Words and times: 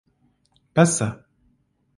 بەسە. 0.75 1.09